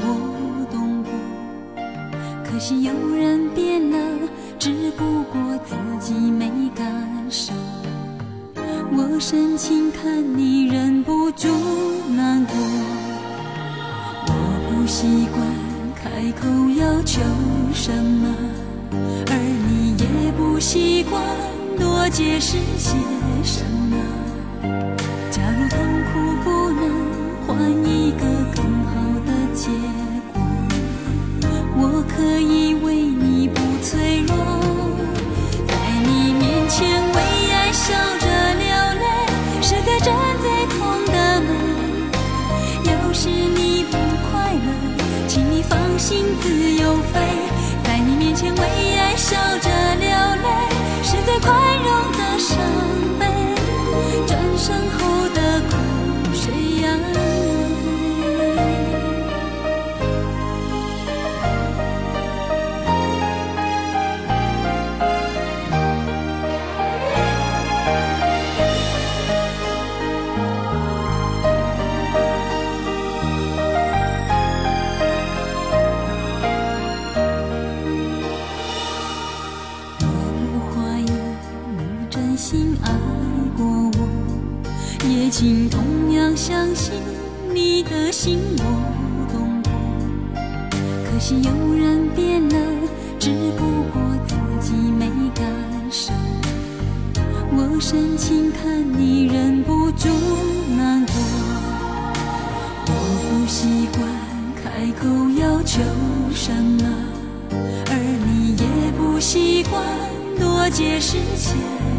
[0.00, 1.10] 我懂过。
[2.44, 3.98] 可惜有人变了，
[4.58, 6.84] 只不过自己没感
[7.28, 7.52] 受。
[8.96, 11.48] 我深情看你忍不住
[12.16, 12.54] 难过，
[14.28, 14.30] 我
[14.68, 15.44] 不习惯
[15.94, 16.46] 开口
[16.78, 17.20] 要求
[17.72, 18.34] 什么。
[19.26, 19.32] 而
[19.66, 21.20] 你也不习惯
[21.78, 22.94] 多解释些
[23.42, 23.96] 什么。
[25.30, 25.78] 假如痛
[26.10, 26.12] 苦
[26.44, 26.82] 不能
[27.46, 27.50] 换
[27.84, 27.93] 一
[46.14, 47.20] 心自由飞。
[47.82, 48.62] 在你面前为
[48.98, 50.13] 爱笑着流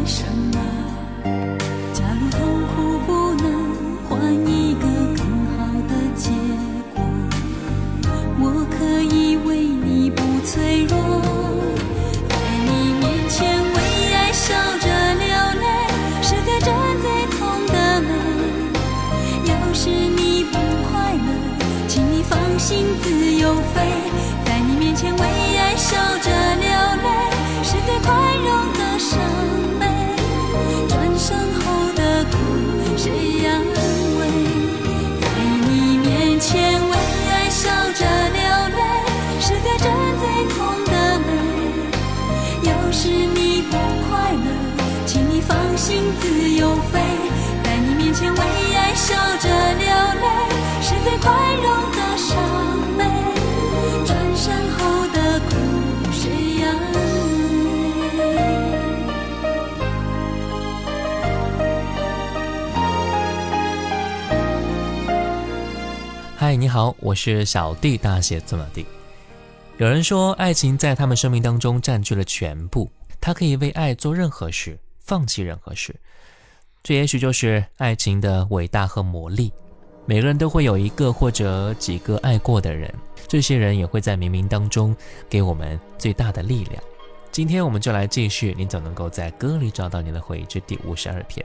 [0.04, 0.60] 什么。
[1.92, 2.38] 假如痛
[2.68, 3.44] 苦不能
[4.08, 5.26] 换一个更
[5.56, 6.30] 好的结
[6.94, 6.96] 果，
[8.38, 10.94] 我可以为你不脆弱，
[12.28, 12.34] 在
[12.64, 13.36] 你面前
[13.74, 13.76] 为
[14.14, 15.26] 爱笑着流
[15.60, 15.66] 泪，
[16.22, 16.68] 是在站
[17.00, 17.04] 最
[17.36, 18.08] 痛的门。
[19.44, 20.54] 要是你不
[20.88, 21.28] 快乐，
[21.88, 23.95] 请你放心自由飞。
[66.76, 68.84] 好，我是小弟，大写字母弟。
[69.78, 75.96] 有人说，爱情在他们生命当中占据了全部，他可以为爱做任何事，放弃任何事。
[76.82, 79.50] 这也许就是爱情的伟大和魔力。
[80.04, 82.94] 每个人都会有一个或者几个爱过的人，
[83.26, 84.94] 这些人也会在冥冥当中
[85.30, 86.82] 给我们最大的力量。
[87.32, 91.42] 今天我们就来继续，你总能够在歌里找到你的回忆之第五十二篇。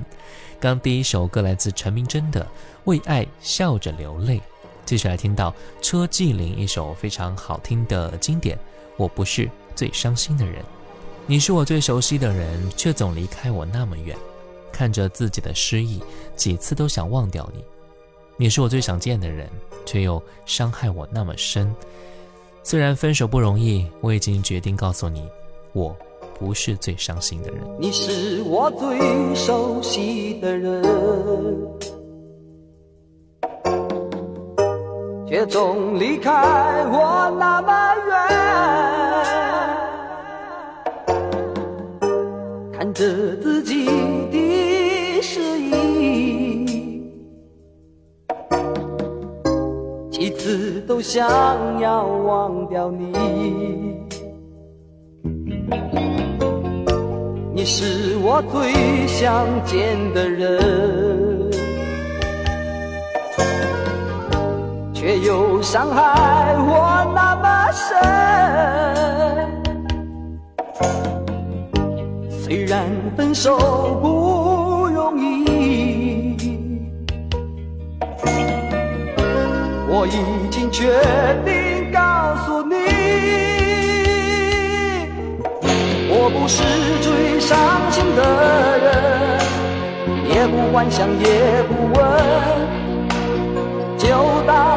[0.60, 2.44] 刚第一首歌来自陈明真的
[2.84, 4.38] 《为爱笑着流泪》。
[4.92, 8.58] 继续来听到车继麟一首非常好听的经典
[8.98, 10.56] 《我不是最伤心的人》，
[11.26, 14.18] 你是我最熟悉的人，却总离开我那么远。
[14.70, 16.04] 看着自己的失意，
[16.36, 17.64] 几次都想忘掉你。
[18.36, 19.50] 你是我最想见的人，
[19.86, 21.74] 却又伤害我那么深。
[22.62, 25.26] 虽然分手不容易，我已经决定告诉你，
[25.72, 25.96] 我
[26.38, 27.62] 不是最伤心的人。
[27.80, 30.84] 你是我最熟悉的人，
[35.32, 36.30] 却总离开
[36.92, 37.72] 我那么
[38.10, 38.14] 远。
[42.74, 43.06] 看着
[43.38, 43.86] 自己
[44.30, 47.02] 的失意，
[50.12, 53.14] 几次都想要忘掉你。
[57.54, 57.64] 你。
[57.64, 61.11] 是我最想见的人，
[65.02, 67.98] 却又伤害我那么深。
[72.30, 72.86] 虽然
[73.18, 73.58] 分手
[74.00, 76.38] 不容易，
[79.90, 80.12] 我已
[80.52, 81.02] 经决
[81.44, 82.76] 定告诉你，
[86.12, 86.62] 我不是
[87.02, 87.58] 最伤
[87.90, 88.22] 心的
[88.78, 88.88] 人，
[90.30, 92.00] 也不幻想，也不问，
[93.98, 94.06] 就
[94.46, 94.71] 当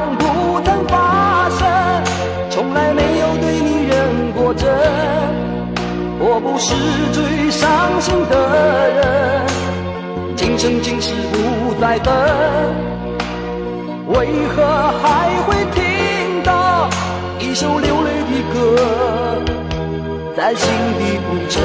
[6.37, 6.75] 我不是
[7.13, 8.35] 最伤心的
[8.91, 9.47] 人，
[10.35, 12.13] 今生今世不再等，
[14.09, 14.65] 为何
[15.01, 16.91] 还会听到
[17.39, 18.59] 一首流泪的歌，
[20.37, 21.63] 在心底浮沉？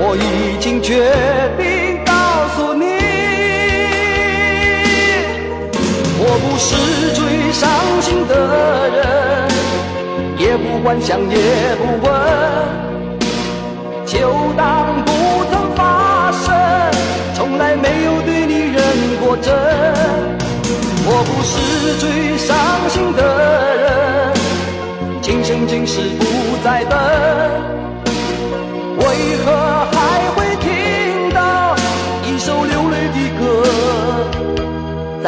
[0.00, 1.10] 我已经决
[1.58, 2.12] 定告
[2.54, 2.86] 诉你。
[6.20, 6.68] 我不是
[7.14, 7.20] 最
[7.52, 7.68] 伤
[8.00, 8.32] 心的
[8.96, 8.98] 人，
[10.38, 11.36] 也不幻想，也
[11.76, 12.06] 不问，
[14.06, 14.14] 就
[14.56, 15.10] 当不
[15.50, 16.46] 曾发生，
[17.34, 18.78] 从来没有对你认
[19.20, 19.52] 过真。
[21.10, 21.52] 我不是
[21.98, 22.54] 最伤
[22.88, 23.20] 心的
[23.82, 24.32] 人，
[25.22, 26.22] 今生今世不
[26.62, 26.98] 再等，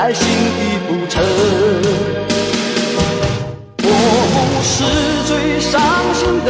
[0.03, 1.23] 在心底不沉。
[3.83, 3.87] 我
[4.33, 4.73] 不是
[5.29, 5.79] 最伤
[6.15, 6.49] 心的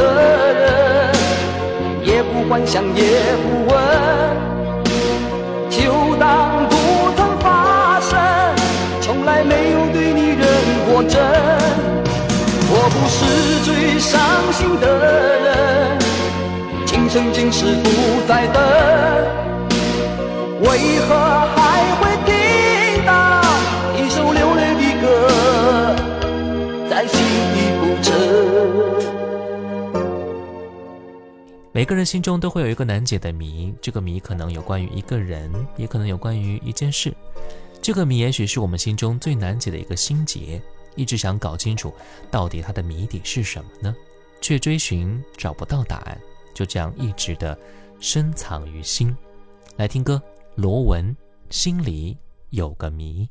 [0.55, 1.13] 人，
[2.05, 3.03] 也不幻想，也
[3.43, 3.75] 不问，
[5.69, 6.77] 就当不
[7.17, 8.17] 曾发生，
[9.01, 10.47] 从来没有对你认
[10.87, 11.21] 过真。
[12.71, 13.19] 我不是
[13.65, 14.21] 最伤
[14.53, 15.99] 心的人，
[16.87, 17.89] 今生今世不
[18.29, 18.63] 再等，
[20.61, 21.09] 为何
[31.81, 37.11] 每个人心中都会有一个难解的谜，这个谜可能有关于一个人，也可能有关于一件事。
[37.81, 40.61] 这个谜也许是我们心中最难解的一个心结，
[40.95, 41.91] 一直想搞清楚
[42.31, 43.97] 到底它的谜底是什么呢？
[44.43, 46.21] 却追寻找不到答案，
[46.53, 47.59] 就这样一直的
[47.99, 49.17] 深藏于心。
[49.77, 50.23] 来听歌，
[50.57, 51.17] 罗文
[51.49, 52.15] 心里
[52.51, 53.27] 有个谜。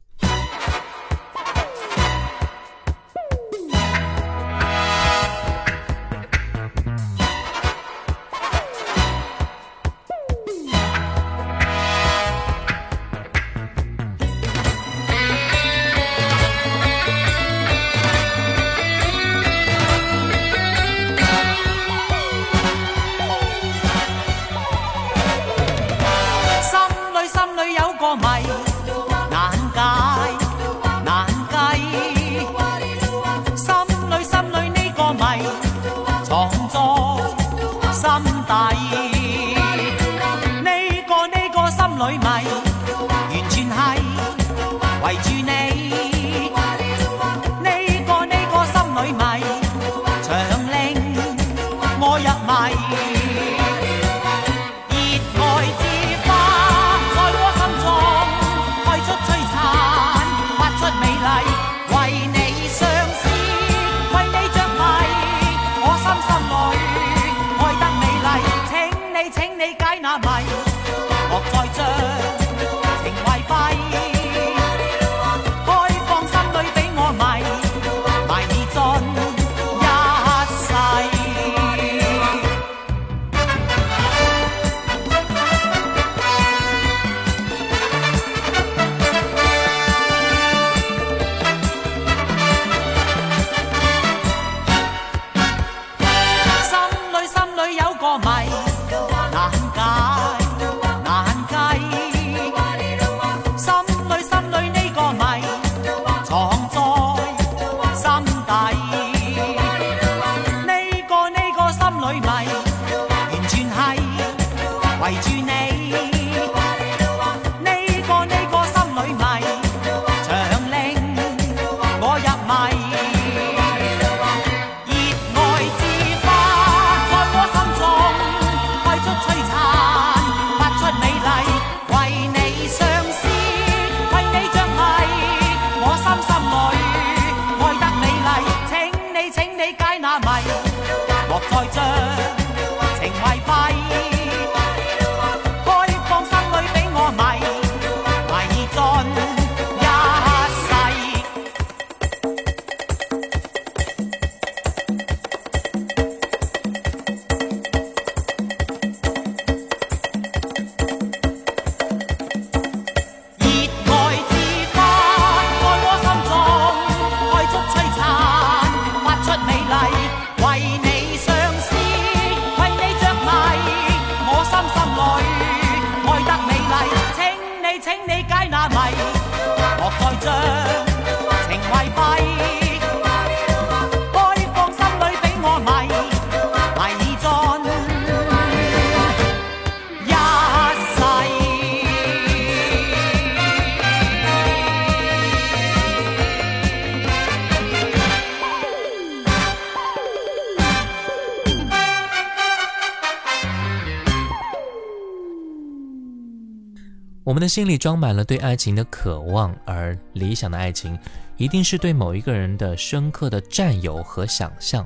[207.40, 211.00] 们的心里装满了对爱情的渴望，而理想的爱情
[211.38, 214.86] 一定是对某一个人的深刻的占有和想象。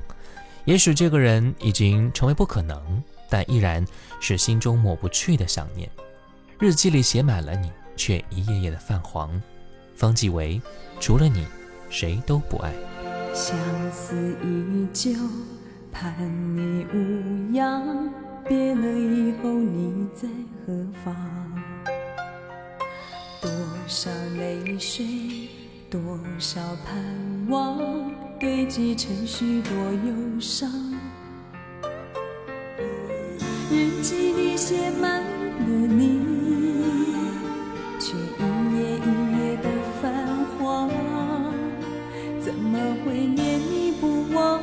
[0.64, 3.84] 也许这个人已经成为不可能，但依然
[4.20, 5.90] 是心中抹不去的想念。
[6.60, 9.42] 日记里写满了你，却一页页的泛黄。
[9.96, 10.62] 方季韦，
[11.00, 11.44] 除了你，
[11.90, 12.72] 谁都不爱。
[13.34, 13.58] 相
[13.90, 15.10] 思依旧，
[15.90, 16.14] 盼
[16.56, 17.82] 你无恙。
[18.48, 20.28] 别了以后你在
[20.64, 21.43] 何方？
[23.44, 23.50] 多
[23.86, 25.04] 少泪水，
[25.90, 26.00] 多
[26.38, 26.96] 少盼
[27.50, 28.10] 望，
[28.40, 30.66] 堆积成许多忧伤。
[33.70, 36.22] 日记里写满了你，
[38.00, 39.68] 却一页一页的
[40.00, 40.24] 泛
[40.58, 40.88] 黄。
[42.40, 44.58] 怎么会念你不忘？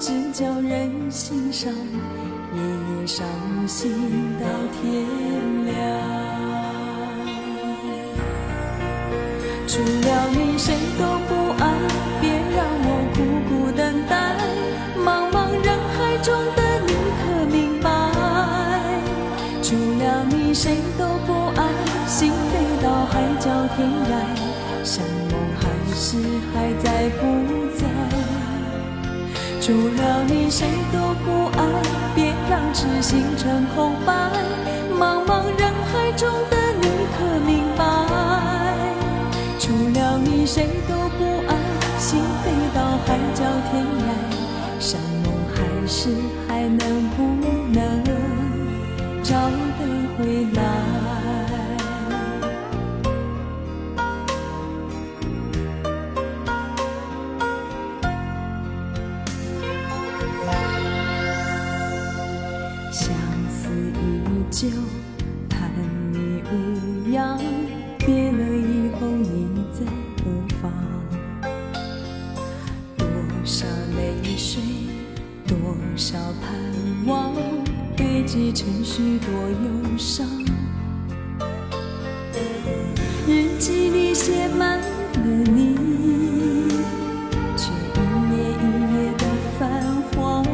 [0.00, 3.24] 只叫人心伤，夜夜伤
[3.68, 3.92] 心
[4.40, 4.46] 到
[4.82, 5.06] 天
[9.76, 11.68] 除了你，谁都不爱，
[12.18, 13.16] 别让我苦
[13.46, 14.16] 苦等待。
[15.04, 16.88] 茫茫人海中的你，
[17.20, 17.86] 可明白？
[19.62, 21.68] 除了你，谁都不爱，
[22.06, 24.16] 心飞到海角天涯，
[24.82, 26.16] 山盟海誓
[26.54, 27.22] 还在不
[27.76, 27.84] 在？
[29.60, 31.60] 除了你，谁都不爱，
[32.14, 34.14] 别让痴心成空白。
[34.98, 36.55] 茫茫人海中的
[40.56, 40.95] 谁都
[78.36, 80.26] 积成许多忧伤。
[83.26, 85.74] 日记里写满了你，
[87.56, 87.98] 却一
[88.30, 89.24] 页一页的
[89.58, 89.80] 泛
[90.12, 90.44] 黄。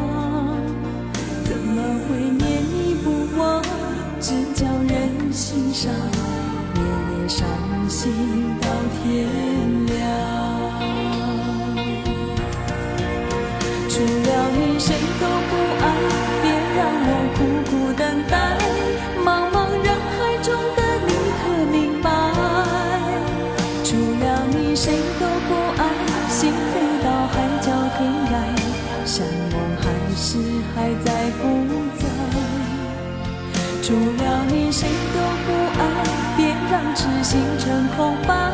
[1.43, 3.61] 怎么会念你不忘？
[4.21, 5.93] 只叫人心伤，
[6.77, 7.45] 夜夜伤
[7.89, 8.13] 心
[8.61, 8.69] 到
[9.03, 9.27] 天
[17.43, 18.57] 苦苦等待。
[19.25, 22.09] 茫茫人海中的你，可明白？
[23.83, 25.83] 除了你，谁都不爱，
[26.29, 27.67] 心飞到海角
[27.99, 28.35] 天涯，
[29.05, 29.83] 山盟海
[30.17, 30.39] 誓
[30.75, 31.07] 还在
[31.43, 31.43] 不
[31.99, 32.07] 在？
[33.83, 35.49] 除了你，谁都不
[35.81, 35.83] 爱，
[36.37, 38.52] 别让痴心成空白。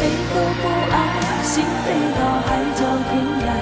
[0.00, 0.96] 谁都不爱，
[1.42, 2.80] 心飞到海角
[3.10, 3.52] 天涯，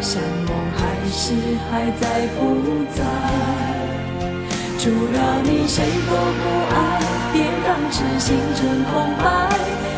[0.00, 1.34] 山盟海誓
[1.68, 2.02] 还在
[2.38, 2.40] 不
[2.94, 3.02] 在？
[4.78, 9.26] 除了你，谁都不爱，别让痴心成空白。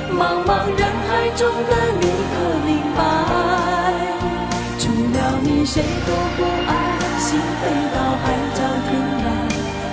[0.09, 2.99] 茫茫人海中的你，可明白？
[4.79, 6.73] 除了你，谁都不爱，
[7.19, 7.63] 心飞
[7.95, 9.23] 到海角天涯，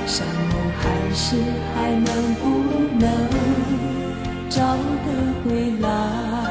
[0.07, 1.35] 山盟海誓
[1.75, 2.43] 还能不
[2.97, 3.11] 能
[4.51, 6.50] 找得回来？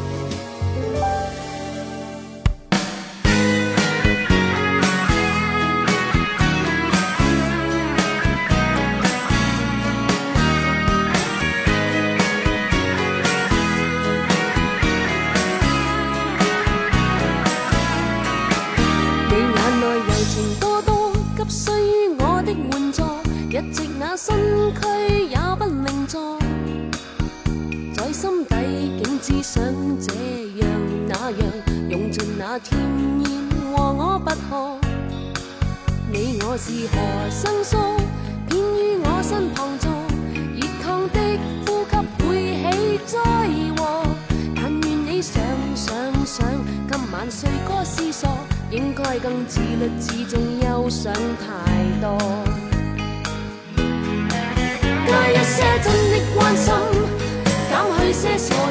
[58.21, 58.70] 減去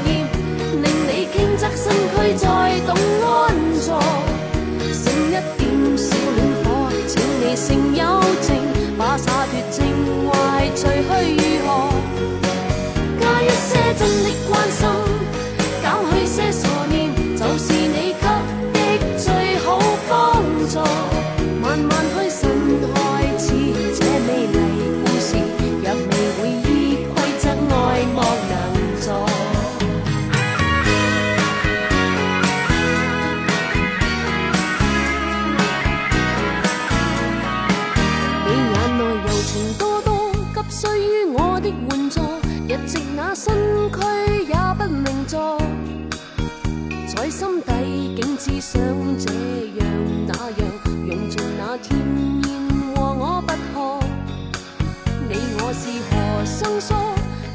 [55.72, 56.94] 是何生疏，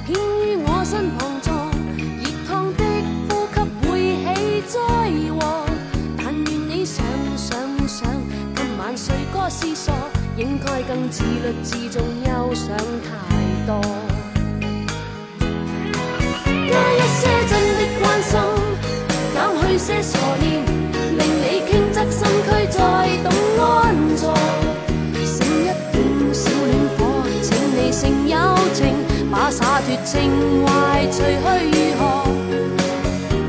[0.06, 1.54] 偏於我身旁坐，
[2.24, 2.82] 熱燙的
[3.28, 3.90] 呼吸會
[4.24, 4.76] 起災
[5.38, 5.40] 禍。
[6.18, 7.04] 但願你想
[7.36, 8.08] 想想，
[8.56, 9.94] 今晚睡歌思索，
[10.38, 13.12] 應該更自律自重，憂想太
[13.68, 13.82] 多。
[16.48, 18.40] 加一些真的關心，
[19.34, 20.64] 减去些傻念，
[29.52, 30.32] 洒，脱情
[30.66, 31.26] 怀除去
[31.72, 32.04] 如何？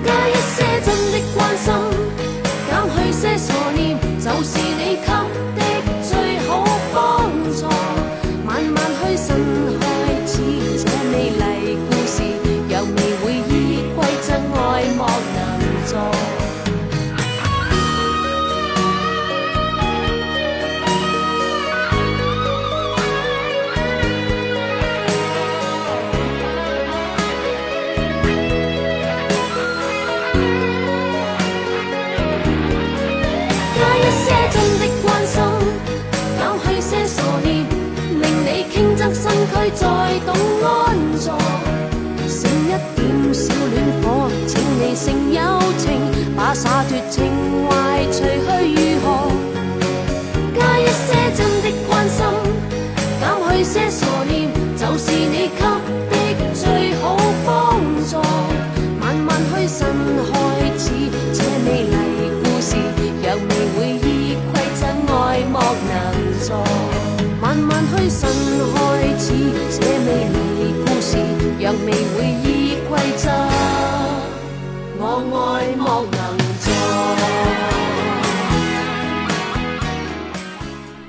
[0.04, 1.66] 加一些真的关心，
[2.68, 5.06] 减去些傻念，就是你给
[5.56, 5.60] 的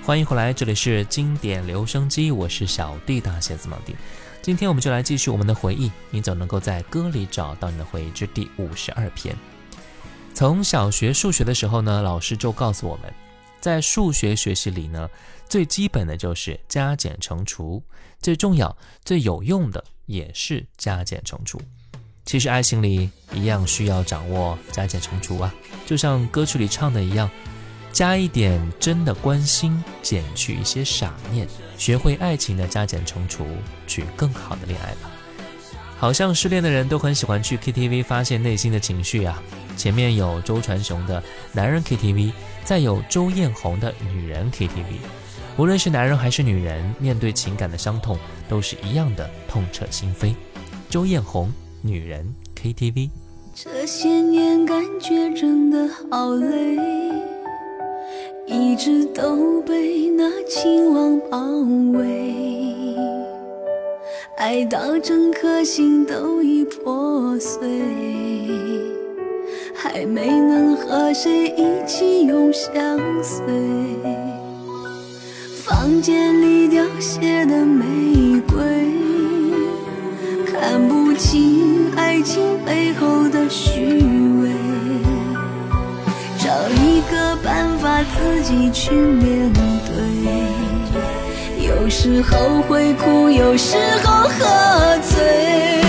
[0.08, 3.94] 欢迎回来，这里是经典留声机，我是小弟大写字母弟。
[4.42, 9.36] 今天我们就来继续我们的回忆，你总能够在歌里找到你的回忆之第五十二篇。
[10.34, 13.14] 从小学数学的时候呢，老师就告诉我们，
[13.60, 15.10] 在数学学习里呢，
[15.50, 17.84] 最基本的就是加减乘除，
[18.22, 21.62] 最重要、最有用的也是加减乘除。
[22.24, 25.54] 其实爱情里一样需要掌握加减乘除啊，
[25.86, 27.30] 就像歌曲里唱的一样。
[27.98, 31.48] 加一点真的关心，减去一些傻念，
[31.80, 33.44] 学会爱情的加减乘除，
[33.88, 35.10] 去更好的恋爱吧。
[35.98, 39.42] 好像失恋的人都很喜欢去 KTV 发泄内心的情绪啊。
[39.76, 42.34] 前面有周传雄的男人 KTV，
[42.64, 45.00] 再有周艳红的女人 KTV。
[45.58, 48.16] 无论是男人还是女人，面对情感的伤痛，
[48.48, 50.36] 都是一样的痛彻心扉。
[50.88, 52.32] 周艳红，女人
[52.62, 53.10] KTV。
[53.56, 56.78] 这些年感觉真的好累，
[58.50, 61.38] 一直都被那情网包
[62.00, 62.34] 围，
[64.38, 67.68] 爱到整颗心都已破碎，
[69.76, 73.44] 还没能和谁一起永相随。
[75.66, 78.58] 房间里凋谢的玫瑰，
[80.46, 84.27] 看不清爱情背后的虚伪，
[88.04, 89.62] 自己去面对。
[91.66, 95.82] 有时候会哭，有时候喝醉，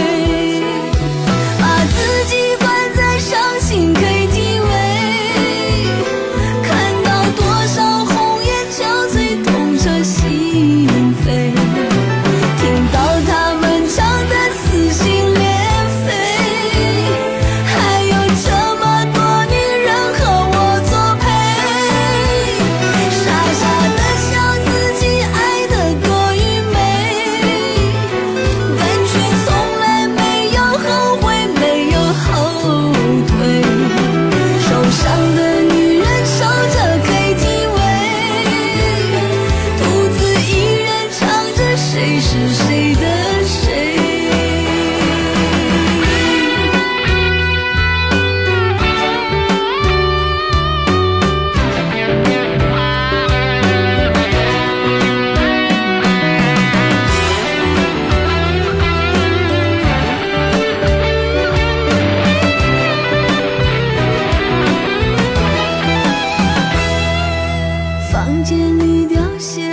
[68.49, 69.68] 间里凋谢。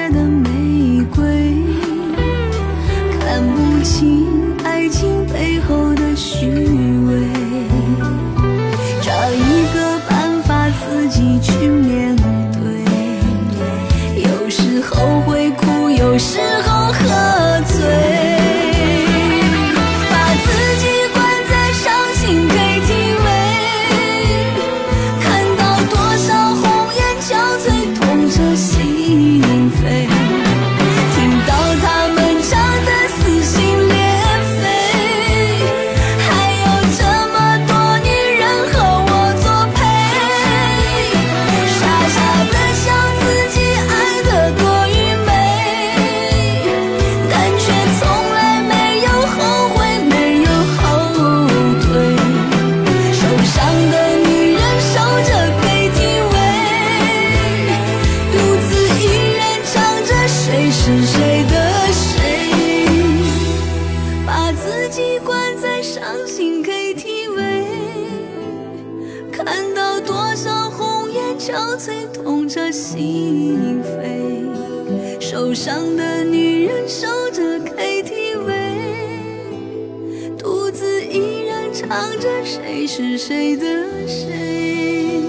[82.97, 85.21] 是谁的谁，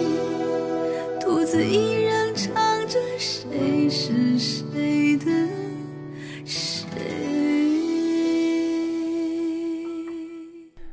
[1.20, 2.54] 独自一人唱
[2.86, 5.26] 着谁是谁的
[6.44, 6.86] 谁。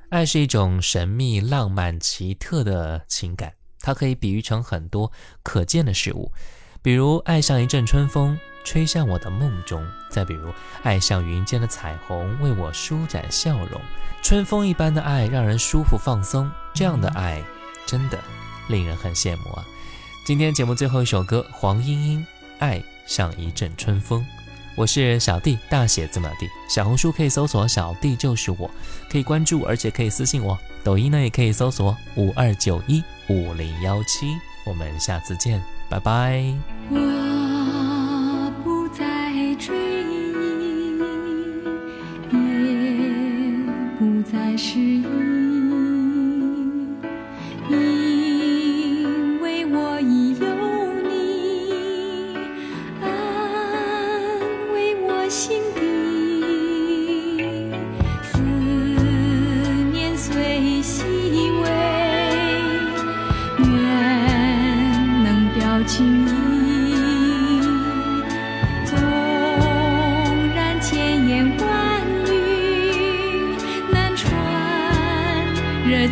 [0.10, 5.12] 爱是一种神秘、浪漫、奇特的情感，它可以比喻成很多
[5.44, 6.32] 可见的事物，
[6.82, 13.80] 比如爱像一阵春风，吹向我的梦中；再比如爱像云间的彩虹，为我舒展笑容。
[14.24, 17.42] 春风一般的爱让人舒服放松，这样的爱
[17.86, 18.20] 真的
[18.68, 19.66] 令人很羡慕啊！
[20.26, 22.20] 今天节目最后一首歌，黄莺莺
[22.60, 24.22] 《爱像一阵春风》。
[24.76, 26.50] 我是小弟，大写字母 D。
[26.68, 28.72] 小红书可以搜索“小弟就是我”，
[29.08, 30.58] 可以关注，而且可以私信我。
[30.84, 34.36] 抖音呢也可以搜索五二九一五零幺七。
[34.66, 37.53] 我们下次见，拜拜。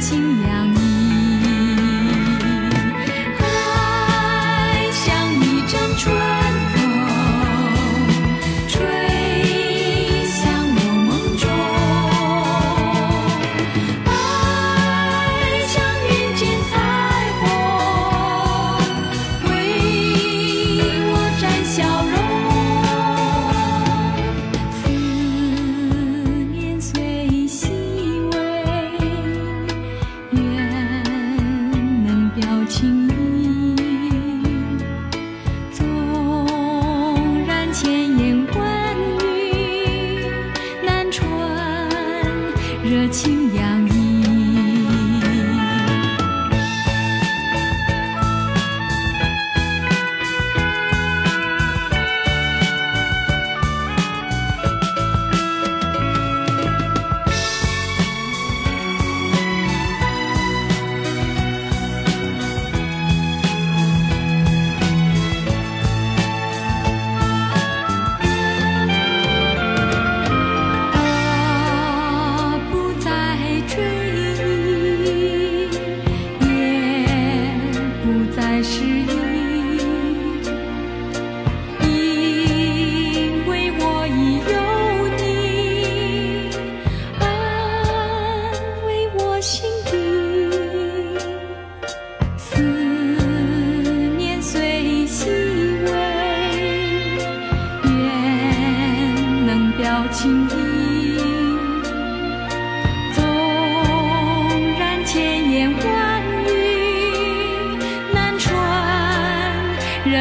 [0.01, 0.50] 轻言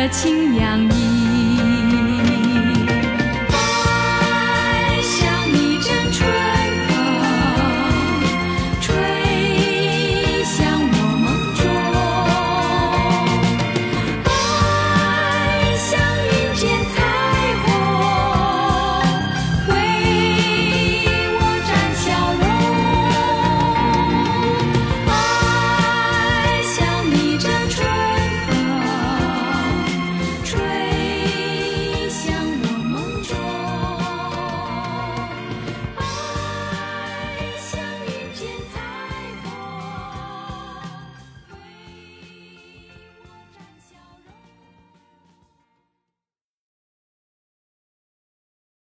[0.00, 0.88] 的清凉